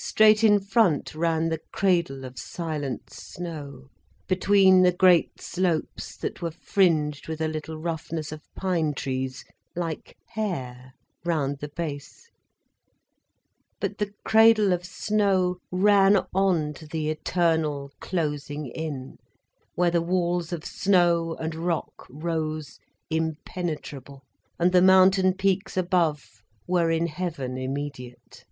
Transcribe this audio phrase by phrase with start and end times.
[0.00, 3.88] Straight in front ran the cradle of silent snow,
[4.28, 9.44] between the great slopes that were fringed with a little roughness of pine trees,
[9.74, 10.92] like hair,
[11.24, 12.30] round the base.
[13.80, 19.18] But the cradle of snow ran on to the eternal closing in,
[19.74, 22.78] where the walls of snow and rock rose
[23.10, 24.22] impenetrable,
[24.60, 28.44] and the mountain peaks above were in heaven immediate.